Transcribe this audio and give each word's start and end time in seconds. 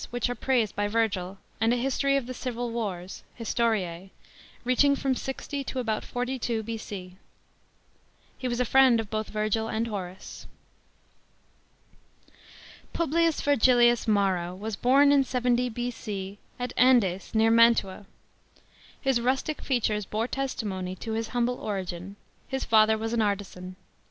ich 0.11 0.29
are 0.31 0.35
p.aised 0.35 0.73
by 0.75 0.87
Virr'l;* 0.89 1.37
and 1.59 1.71
a 1.71 1.75
history 1.77 2.17
of 2.17 2.25
the 2.25 2.33
civil 2.33 2.71
wars 2.71 3.21
(FJistoriie) 3.39 4.09
reaching 4.63 4.95
fum 4.95 5.13
60 5.13 5.63
to 5.65 5.77
about 5.77 6.03
42 6.03 6.63
B.c.f 6.63 7.19
He 8.35 8.47
was 8.47 8.59
a 8.59 8.65
friend 8.65 8.99
of 8.99 9.11
both 9.11 9.27
Virgil 9.29 9.67
and 9.67 9.85
IIori.ce. 9.85 10.17
S 10.17 10.47
2. 12.25 12.31
PUBLICS 12.93 13.41
VERGILLIUS 13.41 14.05
t 14.05 14.11
MARO 14.11 14.55
was 14.55 14.75
born 14.75 15.11
in 15.11 15.23
70 15.23 15.69
B.C. 15.69 16.39
at 16.57 16.73
Andes, 16.75 17.35
near 17.35 17.51
Mantua. 17.51 18.07
His 18.99 19.21
rustic 19.21 19.61
features 19.61 20.07
bore 20.07 20.27
tes 20.27 20.55
imcny 20.63 20.97
to 20.97 21.11
his 21.11 21.27
humble 21.27 21.59
origin: 21.59 22.15
his 22.47 22.65
father 22.65 22.97
was 22.97 23.13
an 23.13 23.21
'artisan. 23.21 23.75